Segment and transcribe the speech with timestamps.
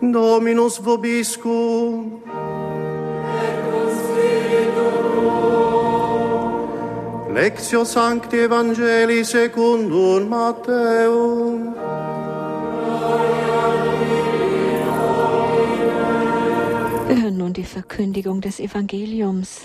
[0.00, 2.22] Dominus vobiscum.
[7.32, 11.74] Lectio Sancti Evangelii secundum Matteum.
[17.06, 19.62] Wir hören nun die Verkündigung des Evangeliums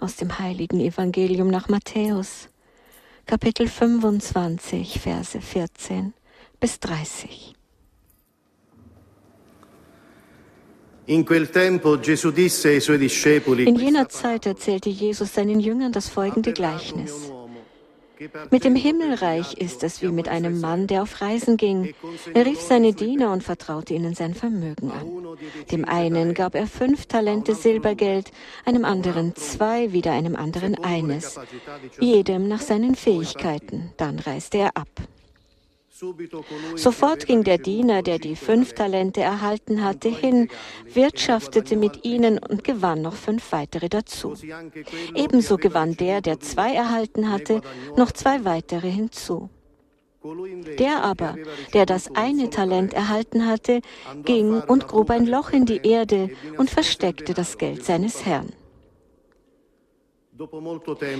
[0.00, 2.48] aus dem heiligen Evangelium nach Matthäus,
[3.26, 6.14] Kapitel 25, Verse 14
[6.58, 7.59] bis 30.
[11.10, 11.26] In
[13.74, 17.32] jener Zeit erzählte Jesus seinen Jüngern das folgende Gleichnis.
[18.52, 21.94] Mit dem Himmelreich ist es wie mit einem Mann, der auf Reisen ging.
[22.32, 25.36] Er rief seine Diener und vertraute ihnen sein Vermögen an.
[25.72, 28.30] Dem einen gab er fünf Talente Silbergeld,
[28.64, 31.40] einem anderen zwei, wieder einem anderen eines,
[31.98, 33.92] jedem nach seinen Fähigkeiten.
[33.96, 34.90] Dann reiste er ab.
[36.76, 40.48] Sofort ging der Diener, der die fünf Talente erhalten hatte, hin,
[40.92, 44.34] wirtschaftete mit ihnen und gewann noch fünf weitere dazu.
[45.14, 47.60] Ebenso gewann der, der zwei erhalten hatte,
[47.96, 49.50] noch zwei weitere hinzu.
[50.78, 51.36] Der aber,
[51.72, 53.80] der das eine Talent erhalten hatte,
[54.24, 58.52] ging und grub ein Loch in die Erde und versteckte das Geld seines Herrn.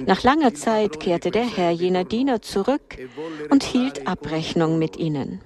[0.07, 2.97] Nach langer Zeit kehrte der Herr jener Diener zurück
[3.51, 5.41] und hielt Abrechnung mit ihnen.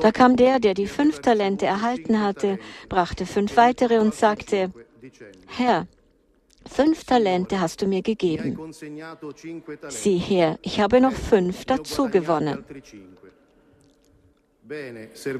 [0.00, 4.72] Da kam der, der die fünf Talente erhalten hatte, brachte fünf weitere und sagte,
[5.46, 5.86] Herr,
[6.66, 8.58] fünf Talente hast du mir gegeben.
[9.88, 12.64] Sieh her, ich habe noch fünf dazu gewonnen.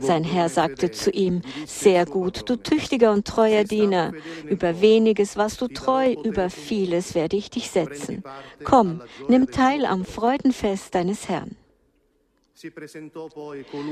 [0.00, 4.12] Sein Herr sagte zu ihm, sehr gut, du tüchtiger und treuer Diener,
[4.48, 8.23] über weniges warst du treu, über vieles werde ich dich setzen.
[8.64, 11.56] Komm, nimm teil am Freudenfest deines Herrn.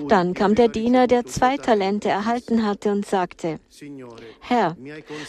[0.08, 3.60] Dann kam der Diener, der zwei Talente erhalten hatte, und sagte,
[4.41, 4.77] Herr,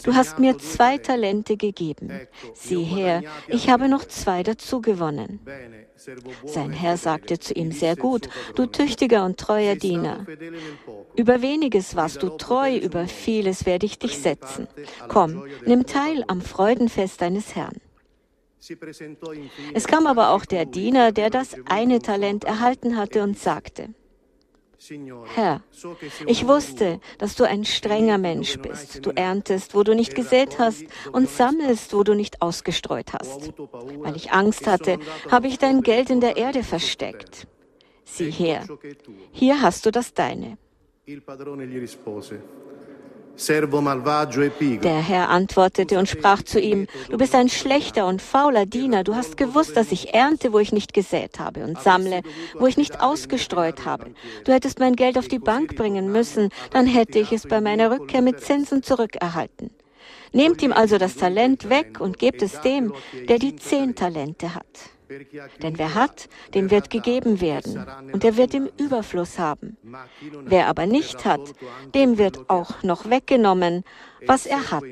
[0.03, 2.11] du hast mir zwei Talente gegeben.
[2.53, 5.39] Sieh her, ich habe noch zwei dazu gewonnen.
[6.45, 10.25] Sein Herr sagte zu ihm, sehr gut, du tüchtiger und treuer Diener.
[11.15, 14.67] Über weniges warst du treu, über vieles werde ich dich setzen.
[15.07, 17.81] Komm, nimm teil am Freudenfest deines Herrn.
[19.73, 23.89] Es kam aber auch der Diener, der das eine Talent erhalten hatte und sagte,
[25.35, 25.61] Herr,
[26.25, 29.05] ich wusste, dass du ein strenger Mensch bist.
[29.05, 33.53] Du erntest, wo du nicht gesät hast und sammelst, wo du nicht ausgestreut hast.
[33.97, 34.99] Weil ich Angst hatte,
[35.29, 37.45] habe ich dein Geld in der Erde versteckt.
[38.05, 38.65] Sieh her,
[39.31, 40.57] hier hast du das deine.
[44.81, 49.15] Der Herr antwortete und sprach zu ihm, du bist ein schlechter und fauler Diener, du
[49.15, 52.21] hast gewusst, dass ich ernte, wo ich nicht gesät habe und sammle,
[52.57, 54.11] wo ich nicht ausgestreut habe.
[54.43, 57.91] Du hättest mein Geld auf die Bank bringen müssen, dann hätte ich es bei meiner
[57.91, 59.71] Rückkehr mit Zinsen zurückerhalten.
[60.31, 62.93] Nehmt ihm also das Talent weg und gebt es dem,
[63.27, 64.65] der die zehn Talente hat.
[65.61, 69.77] Denn wer hat, dem wird gegeben werden, und er wird im Überfluss haben.
[70.45, 71.53] Wer aber nicht hat,
[71.95, 73.83] dem wird auch noch weggenommen,
[74.25, 74.83] was er hat.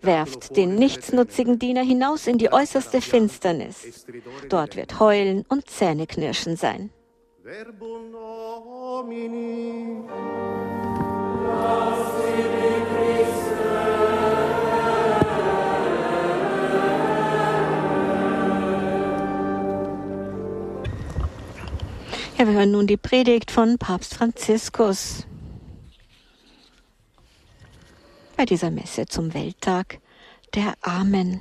[0.00, 4.06] Werft den nichtsnutzigen Diener hinaus in die äußerste Finsternis.
[4.48, 6.90] Dort wird Heulen und Zähneknirschen sein.
[7.42, 10.02] Verbum Domini.
[22.38, 25.26] Ja, wir hören nun die Predigt von Papst Franziskus
[28.36, 30.00] bei dieser Messe zum Welttag
[30.54, 31.40] der Armen.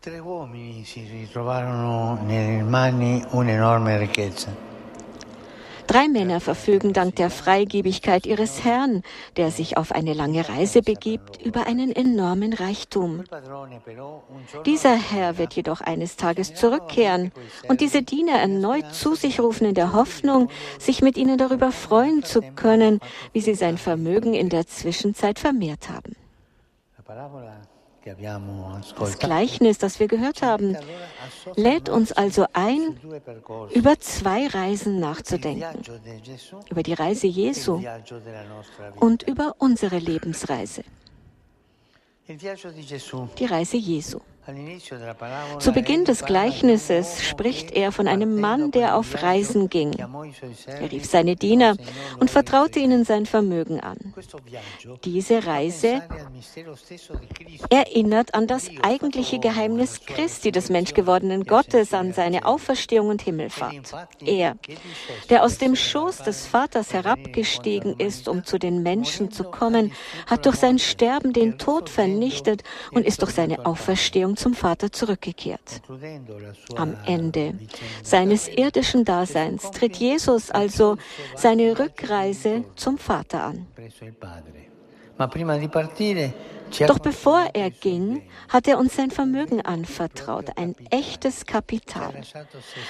[0.00, 4.67] Tre uomini si ritrovarono nelle mani un'enorme ricchezza.
[5.88, 9.02] Drei Männer verfügen dank der Freigebigkeit ihres Herrn,
[9.38, 13.24] der sich auf eine lange Reise begibt, über einen enormen Reichtum.
[14.66, 17.32] Dieser Herr wird jedoch eines Tages zurückkehren
[17.68, 22.22] und diese Diener erneut zu sich rufen in der Hoffnung, sich mit ihnen darüber freuen
[22.22, 23.00] zu können,
[23.32, 26.14] wie sie sein Vermögen in der Zwischenzeit vermehrt haben.
[28.98, 30.76] Das Gleichnis, das wir gehört haben,
[31.56, 32.98] lädt uns also ein,
[33.74, 35.82] über zwei Reisen nachzudenken.
[36.70, 37.82] Über die Reise Jesu
[38.96, 40.82] und über unsere Lebensreise.
[42.28, 44.20] Die Reise Jesu.
[45.58, 49.92] Zu Beginn des Gleichnisses spricht er von einem Mann, der auf Reisen ging.
[49.92, 51.76] Er rief seine Diener
[52.18, 54.14] und vertraute ihnen sein Vermögen an.
[55.04, 56.02] Diese Reise
[57.68, 63.92] erinnert an das eigentliche Geheimnis Christi, des menschgewordenen Gottes, an seine Auferstehung und Himmelfahrt.
[64.24, 64.56] Er,
[65.28, 69.92] der aus dem Schoß des Vaters herabgestiegen ist, um zu den Menschen zu kommen,
[70.26, 72.62] hat durch sein Sterben den Tod vernichtet
[72.92, 75.82] und ist durch seine Auferstehung zum Vater zurückgekehrt.
[76.76, 77.54] Am Ende
[78.02, 80.96] seines irdischen Daseins tritt Jesus also
[81.36, 83.66] seine Rückreise zum Vater an.
[86.86, 92.12] Doch bevor er ging, hat er uns sein Vermögen anvertraut, ein echtes Kapital.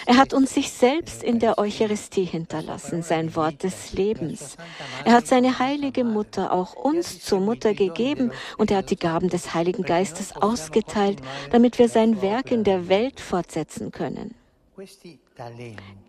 [0.07, 4.57] Er hat uns sich selbst in der Eucharistie hinterlassen, sein Wort des Lebens.
[5.05, 9.29] Er hat seine heilige Mutter auch uns zur Mutter gegeben und er hat die Gaben
[9.29, 11.21] des Heiligen Geistes ausgeteilt,
[11.51, 14.35] damit wir sein Werk in der Welt fortsetzen können.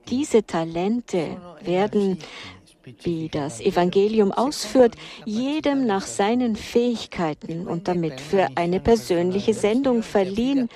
[0.08, 2.18] Diese Talente werden
[3.04, 4.96] wie das Evangelium ausführt,
[5.26, 10.70] jedem nach seinen Fähigkeiten und damit für eine persönliche Sendung verliehen,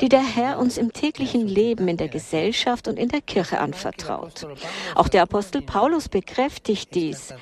[0.00, 4.46] die der Herr uns im täglichen Leben in der Gesellschaft und in der Kirche anvertraut.
[4.94, 7.34] Auch der Apostel Paulus bekräftigt dies.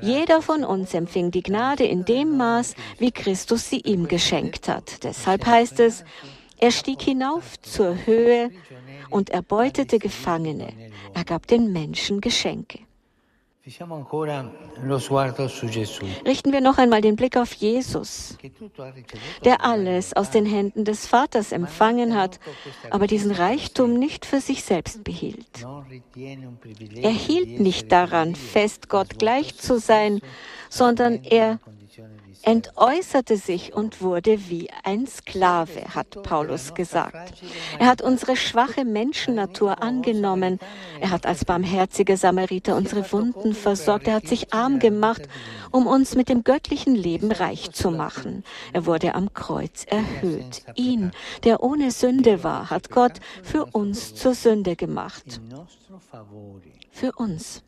[0.00, 5.02] Jeder von uns empfing die Gnade in dem Maß, wie Christus sie ihm geschenkt hat.
[5.04, 6.04] Deshalb heißt es,
[6.58, 8.50] er stieg hinauf zur Höhe
[9.08, 10.72] und erbeutete Gefangene.
[11.14, 12.80] Er gab den Menschen Geschenke.
[16.26, 18.36] Richten wir noch einmal den Blick auf Jesus,
[19.44, 22.40] der alles aus den Händen des Vaters empfangen hat,
[22.90, 25.66] aber diesen Reichtum nicht für sich selbst behielt.
[26.96, 30.20] Er hielt nicht daran fest, Gott gleich zu sein,
[30.68, 31.58] sondern er
[32.42, 37.42] entäußerte sich und wurde wie ein Sklave, hat Paulus gesagt.
[37.78, 40.58] Er hat unsere schwache Menschennatur angenommen.
[41.00, 44.08] Er hat als barmherziger Samariter unsere Wunden versorgt.
[44.08, 45.22] Er hat sich arm gemacht,
[45.70, 48.44] um uns mit dem göttlichen Leben reich zu machen.
[48.72, 50.64] Er wurde am Kreuz erhöht.
[50.74, 51.12] Ihn,
[51.44, 55.40] der ohne Sünde war, hat Gott für uns zur Sünde gemacht.
[56.90, 57.62] Für uns.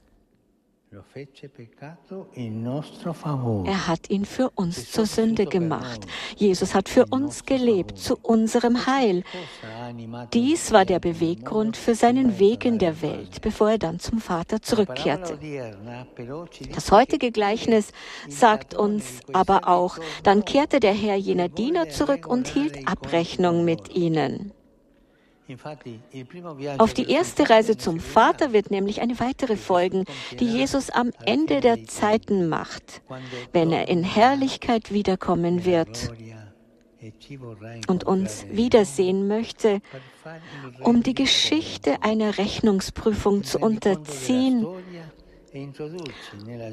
[3.64, 6.00] Er hat ihn für uns zur Sünde gemacht.
[6.36, 9.22] Jesus hat für uns gelebt, zu unserem Heil.
[10.34, 14.60] Dies war der Beweggrund für seinen Weg in der Welt, bevor er dann zum Vater
[14.60, 15.38] zurückkehrte.
[16.74, 17.92] Das heutige Gleichnis
[18.28, 23.94] sagt uns aber auch, dann kehrte der Herr jener Diener zurück und hielt Abrechnung mit
[23.94, 24.52] ihnen.
[26.78, 30.04] Auf die erste Reise zum Vater wird nämlich eine weitere folgen,
[30.38, 33.02] die Jesus am Ende der Zeiten macht,
[33.52, 36.12] wenn er in Herrlichkeit wiederkommen wird
[37.88, 39.81] und uns wiedersehen möchte,
[40.81, 44.66] um die Geschichte einer Rechnungsprüfung zu unterziehen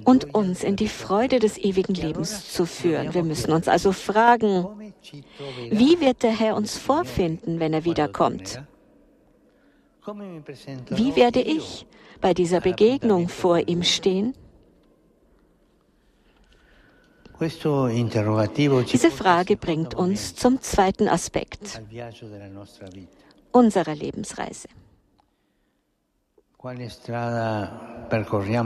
[0.06, 3.14] und uns in die Freude des ewigen Lebens zu führen.
[3.14, 4.68] Wir müssen uns also fragen,
[5.70, 8.62] wie wird der Herr uns vorfinden, wenn er wiederkommt?
[10.90, 11.86] Wie werde ich
[12.22, 14.34] bei dieser Begegnung vor ihm stehen?
[17.42, 21.82] Diese Frage bringt uns zum zweiten Aspekt
[23.52, 24.68] unserer Lebensreise.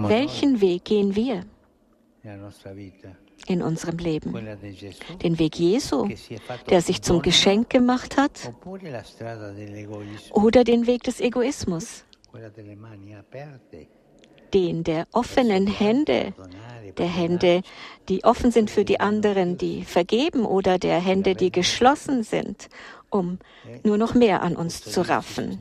[0.10, 1.46] Welchen Weg gehen wir
[3.48, 4.34] in unserem Leben?
[5.22, 6.10] Den Weg Jesu,
[6.70, 8.54] der sich zum Geschenk gemacht hat?
[10.32, 12.06] Oder den Weg des Egoismus?
[14.54, 16.34] Den der offenen Hände,
[16.98, 17.64] der Hände,
[18.08, 22.70] die offen sind für die anderen, die vergeben oder der Hände, die geschlossen sind,
[23.10, 23.40] um
[23.84, 25.60] nur noch mehr an uns zu raffen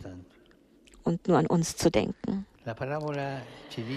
[1.05, 2.47] und nur an uns zu denken.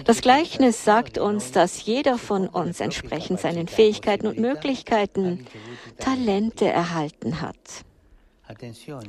[0.04, 5.46] Das Gleichnis sagt uns, dass jeder von uns entsprechend seinen Fähigkeiten und Möglichkeiten
[5.98, 7.85] Talente erhalten hat.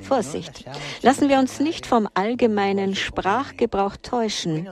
[0.01, 0.65] Vorsicht,
[1.03, 4.67] lassen wir uns nicht vom allgemeinen Sprachgebrauch täuschen.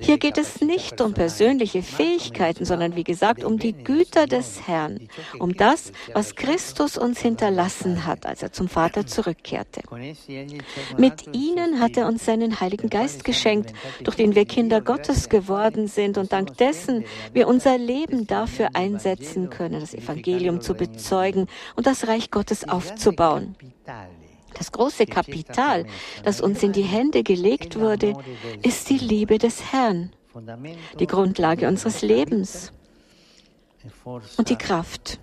[0.00, 5.08] Hier geht es nicht um persönliche Fähigkeiten, sondern wie gesagt um die Güter des Herrn,
[5.38, 9.80] um das, was Christus uns hinterlassen hat, als er zum Vater zurückkehrte.
[10.98, 13.72] Mit ihnen hat er uns seinen Heiligen Geist geschenkt,
[14.04, 19.48] durch den wir Kinder Gottes geworden sind und dank dessen wir unser Leben dafür einsetzen
[19.48, 23.56] können, das Evangelium zu bezeugen und das Reich Gottes aufzubauen.
[24.54, 25.86] Das große Kapital,
[26.24, 28.14] das uns in die Hände gelegt wurde,
[28.62, 30.12] ist die Liebe des Herrn,
[30.98, 32.72] die Grundlage unseres Lebens
[34.36, 35.18] und die Kraft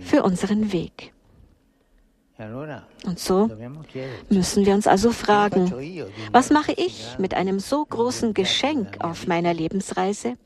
[0.00, 1.12] für unseren Weg.
[3.04, 3.50] Und so
[4.30, 5.70] müssen wir uns also fragen,
[6.32, 10.36] was mache ich mit einem so großen Geschenk auf meiner Lebensreise?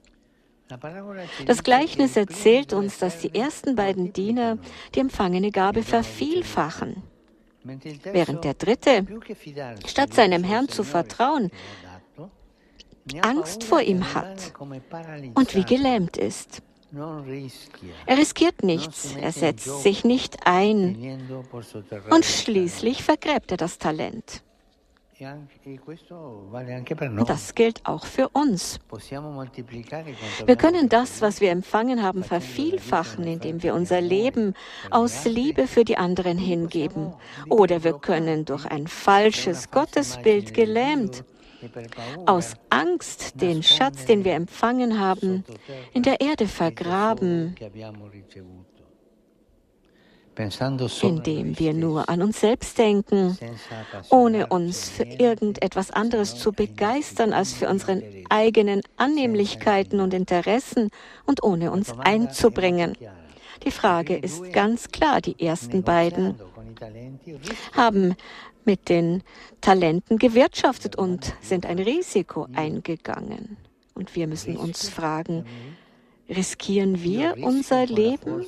[1.46, 4.58] Das Gleichnis erzählt uns, dass die ersten beiden Diener
[4.94, 7.02] die empfangene Gabe vervielfachen,
[7.62, 9.06] während der dritte,
[9.86, 11.50] statt seinem Herrn zu vertrauen,
[13.22, 14.52] Angst vor ihm hat
[15.34, 16.62] und wie gelähmt ist.
[18.06, 21.42] Er riskiert nichts, er setzt sich nicht ein
[22.10, 24.42] und schließlich vergräbt er das Talent.
[27.26, 28.78] Das gilt auch für uns.
[30.44, 34.54] Wir können das, was wir empfangen haben, vervielfachen, indem wir unser Leben
[34.90, 37.14] aus Liebe für die anderen hingeben.
[37.48, 41.24] Oder wir können durch ein falsches Gottesbild gelähmt
[42.26, 45.44] aus Angst den Schatz, den wir empfangen haben,
[45.94, 47.54] in der Erde vergraben,
[51.02, 53.38] indem wir nur an uns selbst denken,
[54.10, 60.90] ohne uns für irgendetwas anderes zu begeistern als für unsere eigenen Annehmlichkeiten und Interessen
[61.24, 62.96] und ohne uns einzubringen.
[63.64, 66.38] Die Frage ist ganz klar, die ersten beiden
[67.72, 68.14] haben
[68.64, 69.22] mit den
[69.60, 73.56] Talenten gewirtschaftet und sind ein Risiko eingegangen.
[73.94, 75.46] Und wir müssen uns fragen,
[76.28, 78.44] riskieren wir unser Leben?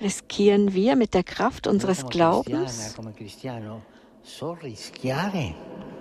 [0.00, 2.96] Riskieren wir mit der Kraft unseres Glaubens?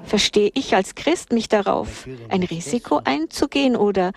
[0.04, 4.12] Verstehe ich als Christ mich darauf, ein Risiko einzugehen oder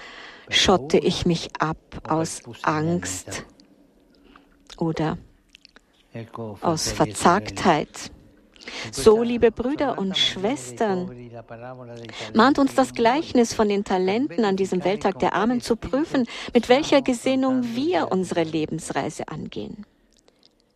[0.48, 3.44] schotte ich mich ab aus Angst
[4.76, 5.18] oder
[6.60, 8.10] aus Verzagtheit?
[8.92, 11.10] So, liebe Brüder und Schwestern,
[12.34, 16.68] mahnt uns das Gleichnis von den Talenten an diesem Welttag der Armen zu prüfen, mit
[16.68, 19.84] welcher Gesinnung wir unsere Lebensreise angehen.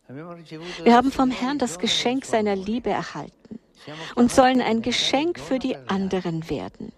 [0.07, 3.59] Wir haben vom Herrn das Geschenk seiner Liebe erhalten
[4.15, 6.91] und sollen ein Geschenk für die anderen werden.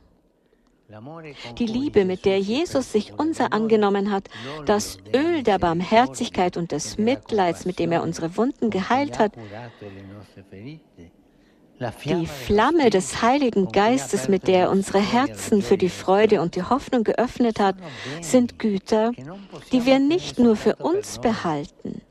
[1.58, 4.30] Die Liebe, mit der Jesus sich unser angenommen hat,
[4.66, 9.34] das Öl der Barmherzigkeit und des Mitleids, mit dem er unsere Wunden geheilt hat,
[12.06, 16.64] die Flamme des Heiligen Geistes, mit der er unsere Herzen für die Freude und die
[16.64, 17.76] Hoffnung geöffnet hat,
[18.22, 19.12] sind Güter,
[19.74, 22.02] die wir nicht nur für uns behalten,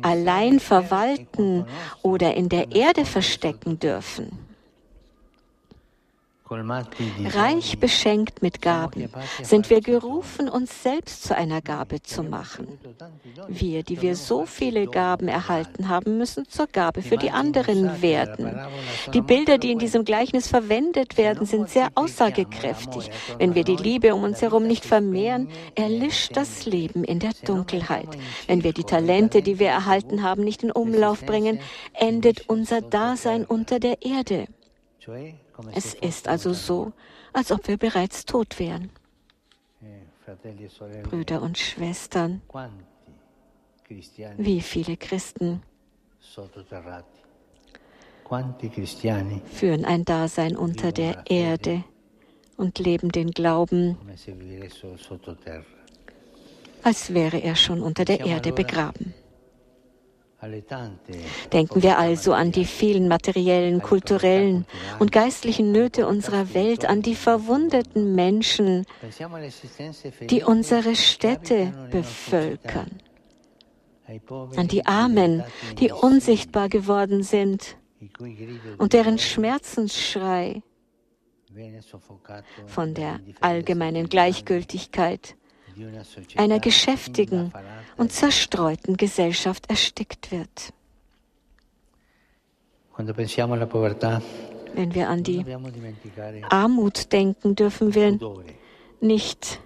[0.00, 1.66] allein verwalten
[2.02, 4.43] oder in der Erde verstecken dürfen.
[6.46, 9.08] Reich beschenkt mit Gaben
[9.42, 12.78] sind wir gerufen, uns selbst zu einer Gabe zu machen.
[13.48, 18.60] Wir, die wir so viele Gaben erhalten haben, müssen zur Gabe für die anderen werden.
[19.14, 23.10] Die Bilder, die in diesem Gleichnis verwendet werden, sind sehr aussagekräftig.
[23.38, 28.08] Wenn wir die Liebe um uns herum nicht vermehren, erlischt das Leben in der Dunkelheit.
[28.46, 31.58] Wenn wir die Talente, die wir erhalten haben, nicht in Umlauf bringen,
[31.94, 34.46] endet unser Dasein unter der Erde.
[35.74, 36.92] Es ist also so,
[37.32, 38.90] als ob wir bereits tot wären.
[41.02, 42.40] Brüder und Schwestern,
[44.38, 45.62] wie viele Christen
[49.52, 51.84] führen ein Dasein unter der Erde
[52.56, 53.98] und leben den Glauben,
[56.82, 59.14] als wäre er schon unter der Erde begraben.
[61.52, 64.66] Denken wir also an die vielen materiellen, kulturellen
[64.98, 68.84] und geistlichen Nöte unserer Welt, an die verwundeten Menschen,
[70.30, 72.90] die unsere Städte bevölkern,
[74.56, 75.44] an die Armen,
[75.78, 77.76] die unsichtbar geworden sind
[78.78, 80.62] und deren Schmerzensschrei
[82.66, 85.36] von der allgemeinen Gleichgültigkeit
[86.36, 87.52] einer geschäftigen
[87.96, 90.72] und zerstreuten Gesellschaft erstickt wird.
[92.96, 95.44] Wenn wir an die
[96.48, 98.18] Armut denken, dürfen wir
[99.00, 99.60] nicht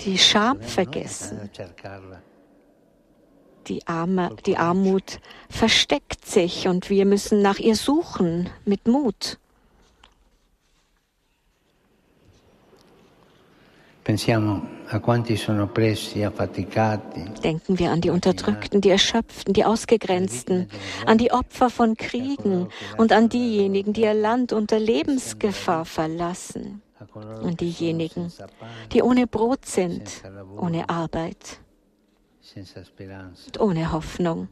[0.00, 1.50] die Scham vergessen.
[3.66, 9.38] Die, Arme, die Armut versteckt sich und wir müssen nach ihr suchen mit Mut.
[17.44, 20.68] Denken wir an die Unterdrückten, die Erschöpften, die Ausgegrenzten,
[21.06, 26.82] an die Opfer von Kriegen und an diejenigen, die ihr Land unter Lebensgefahr verlassen,
[27.42, 28.32] und diejenigen,
[28.92, 30.22] die ohne Brot sind,
[30.56, 31.60] ohne Arbeit
[33.46, 34.48] und ohne Hoffnung.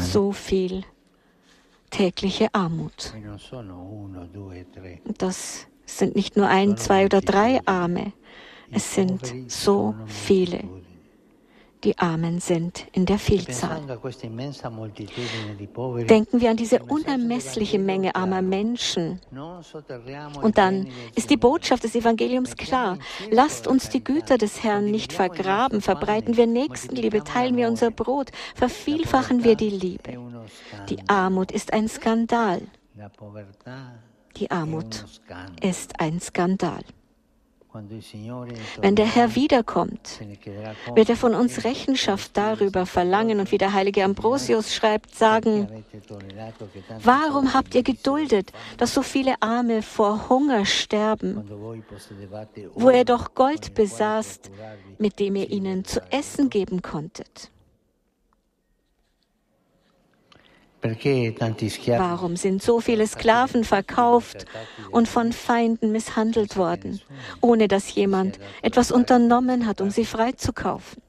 [0.00, 0.84] So viel
[1.90, 3.12] tägliche Armut.
[5.18, 5.66] Das
[5.98, 8.12] sind nicht nur ein, zwei oder drei Arme.
[8.70, 10.60] Es sind so viele
[11.84, 13.80] die Armen sind in der Vielzahl.
[16.08, 19.20] Denken wir an diese unermessliche Menge armer Menschen.
[20.40, 22.98] Und dann ist die Botschaft des Evangeliums klar.
[23.30, 28.30] Lasst uns die Güter des Herrn nicht vergraben, verbreiten wir Nächstenliebe, teilen wir unser Brot,
[28.54, 30.12] vervielfachen wir die Liebe.
[30.88, 32.62] Die Armut ist ein Skandal.
[34.36, 35.04] Die Armut
[35.60, 36.82] ist ein Skandal.
[38.80, 40.20] Wenn der Herr wiederkommt,
[40.94, 45.84] wird er von uns Rechenschaft darüber verlangen und wie der heilige Ambrosius schreibt, sagen,
[47.02, 51.48] warum habt ihr geduldet, dass so viele Arme vor Hunger sterben,
[52.74, 54.50] wo ihr doch Gold besaßt,
[54.98, 57.50] mit dem ihr ihnen zu essen geben konntet?
[61.86, 64.46] Warum sind so viele Sklaven verkauft
[64.90, 67.00] und von Feinden misshandelt worden,
[67.40, 71.02] ohne dass jemand etwas unternommen hat, um sie freizukaufen?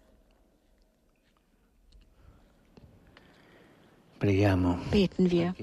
[4.92, 5.54] Beten wir,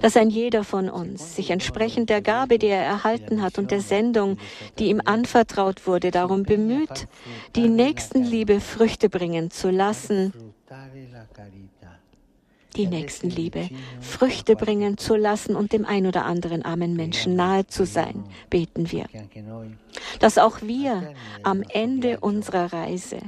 [0.00, 3.80] dass ein jeder von uns sich entsprechend der Gabe, die er erhalten hat und der
[3.80, 4.38] Sendung,
[4.78, 7.08] die ihm anvertraut wurde, darum bemüht,
[7.56, 10.32] die Nächstenliebe Früchte bringen zu lassen
[12.76, 13.68] die Nächstenliebe
[14.00, 18.90] Früchte bringen zu lassen und dem ein oder anderen armen Menschen nahe zu sein, beten
[18.92, 19.06] wir.
[20.20, 23.18] Dass auch wir am Ende unserer Reise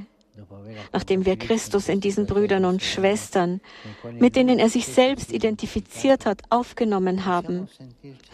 [0.93, 3.61] nachdem wir Christus in diesen Brüdern und Schwestern,
[4.19, 7.69] mit denen er sich selbst identifiziert hat, aufgenommen haben,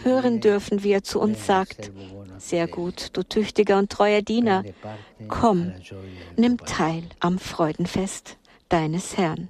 [0.03, 1.91] hören dürfen, wie er zu uns sagt,
[2.39, 4.65] sehr gut, du tüchtiger und treuer Diener,
[5.29, 5.73] komm,
[6.37, 8.37] nimm teil am Freudenfest
[8.69, 9.49] deines Herrn.